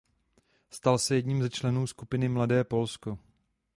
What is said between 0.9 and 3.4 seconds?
se jedním ze členů skupiny Mladé Polsko.